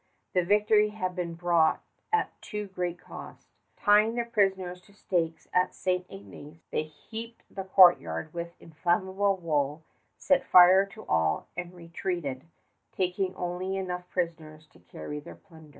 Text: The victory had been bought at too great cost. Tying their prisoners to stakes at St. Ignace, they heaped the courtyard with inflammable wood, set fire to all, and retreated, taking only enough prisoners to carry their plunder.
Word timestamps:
The 0.33 0.43
victory 0.43 0.89
had 0.89 1.15
been 1.15 1.35
bought 1.35 1.79
at 2.11 2.41
too 2.41 2.65
great 2.69 2.97
cost. 2.97 3.49
Tying 3.77 4.15
their 4.15 4.25
prisoners 4.25 4.81
to 4.81 4.95
stakes 4.95 5.47
at 5.53 5.75
St. 5.75 6.07
Ignace, 6.09 6.63
they 6.71 6.81
heaped 6.81 7.43
the 7.51 7.65
courtyard 7.65 8.33
with 8.33 8.59
inflammable 8.59 9.37
wood, 9.37 9.83
set 10.17 10.43
fire 10.43 10.87
to 10.87 11.05
all, 11.07 11.45
and 11.55 11.75
retreated, 11.75 12.45
taking 12.91 13.35
only 13.35 13.77
enough 13.77 14.09
prisoners 14.09 14.65
to 14.71 14.79
carry 14.79 15.19
their 15.19 15.35
plunder. 15.35 15.69